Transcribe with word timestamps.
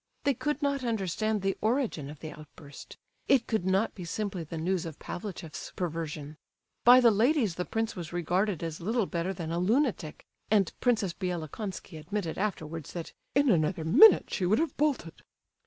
They 0.23 0.33
could 0.33 0.63
not 0.63 0.83
understand 0.83 1.43
the 1.43 1.55
origin 1.61 2.09
of 2.09 2.21
the 2.21 2.31
outburst; 2.31 2.97
it 3.27 3.45
could 3.45 3.67
not 3.67 3.93
be 3.93 4.03
simply 4.03 4.43
the 4.43 4.57
news 4.57 4.83
of 4.87 4.97
Pavlicheff's 4.97 5.71
perversion. 5.75 6.37
By 6.83 6.99
the 7.01 7.11
ladies 7.11 7.53
the 7.53 7.65
prince 7.65 7.95
was 7.95 8.11
regarded 8.11 8.63
as 8.63 8.81
little 8.81 9.05
better 9.05 9.31
than 9.31 9.51
a 9.51 9.59
lunatic, 9.59 10.25
and 10.49 10.73
Princess 10.79 11.13
Bielokonski 11.13 11.97
admitted 11.99 12.39
afterwards 12.39 12.93
that 12.93 13.13
"in 13.35 13.51
another 13.51 13.85
minute 13.85 14.31
she 14.33 14.47
would 14.47 14.57
have 14.57 14.75
bolted." 14.75 15.21